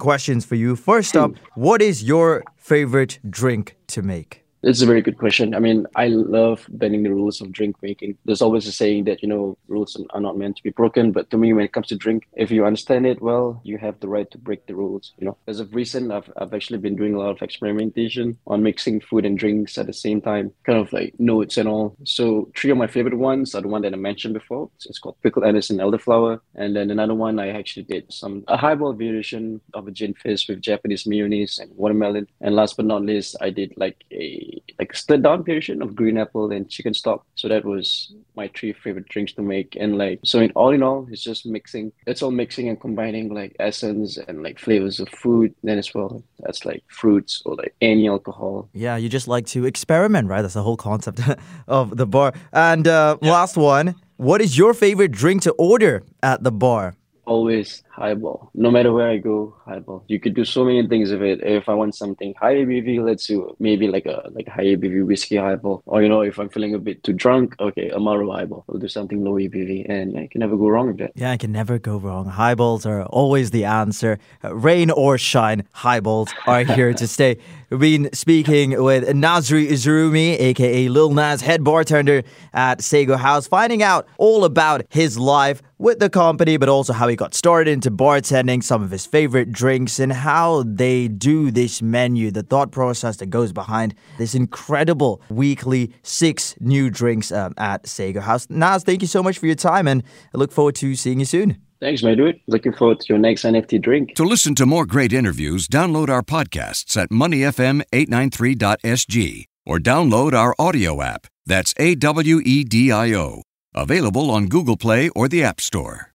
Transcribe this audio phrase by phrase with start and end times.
[0.00, 0.76] questions for you.
[0.76, 4.45] First up, what is your favorite drink to make?
[4.66, 5.54] It's a very good question.
[5.54, 8.18] I mean, I love bending the rules of drink making.
[8.24, 11.12] There's always a saying that, you know, rules are not meant to be broken.
[11.12, 14.00] But to me, when it comes to drink, if you understand it well, you have
[14.00, 15.12] the right to break the rules.
[15.18, 18.64] You know, as of recent, I've, I've actually been doing a lot of experimentation on
[18.64, 21.96] mixing food and drinks at the same time, kind of like notes and all.
[22.02, 24.68] So three of my favorite ones are the one that I mentioned before.
[24.84, 26.40] It's called pickled anise elderflower.
[26.56, 30.48] And then another one, I actually did some, a highball variation of a gin fizz
[30.48, 32.26] with Japanese mayonnaise and watermelon.
[32.40, 36.18] And last but not least, I did like a like split down version of green
[36.18, 37.24] apple and chicken stock.
[37.34, 39.76] So that was my three favorite drinks to make.
[39.78, 41.92] And like so in all in all, it's just mixing.
[42.06, 45.54] It's all mixing and combining like essence and like flavors of food.
[45.62, 48.68] Then as well, that's like fruits or like any alcohol.
[48.72, 50.42] Yeah, you just like to experiment, right?
[50.42, 51.20] That's the whole concept
[51.68, 52.32] of the bar.
[52.52, 56.94] And uh, last one, what is your favorite drink to order at the bar?
[57.26, 58.50] Always highball.
[58.54, 60.04] No matter where I go, highball.
[60.06, 61.40] You could do so many things with it.
[61.42, 65.36] If I want something high ABV, let's do maybe like a like high ABV whiskey
[65.36, 65.82] highball.
[65.86, 68.64] Or you know, if I'm feeling a bit too drunk, okay, Amaro highball.
[68.66, 71.12] We'll do something low ABV, and I can never go wrong with that.
[71.14, 72.26] Yeah, I can never go wrong.
[72.26, 74.18] Highballs are always the answer.
[74.42, 77.38] Rain or shine, highballs are here to stay.
[77.70, 82.22] We've been speaking with Nazri Zurumi, aka Lil Nas, head bartender
[82.52, 87.08] at Sago House, finding out all about his life with the company, but also how
[87.08, 91.80] he got started into bartending, some of his favorite drinks, and how they do this
[91.82, 97.86] menu, the thought process that goes behind this incredible weekly six new drinks um, at
[97.86, 98.46] Sago House.
[98.50, 100.02] Nas, thank you so much for your time, and
[100.34, 101.58] I look forward to seeing you soon.
[101.80, 102.40] Thanks, my dude.
[102.46, 104.14] Looking forward to your next NFT drink.
[104.14, 111.02] To listen to more great interviews, download our podcasts at moneyfm893.sg or download our audio
[111.02, 111.26] app.
[111.44, 113.42] That's A W E D I O.
[113.74, 116.14] Available on Google Play or the App Store.